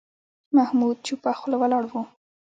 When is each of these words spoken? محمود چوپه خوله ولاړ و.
محمود 0.55 0.97
چوپه 1.05 1.31
خوله 1.39 1.57
ولاړ 1.59 1.83
و. 1.91 1.93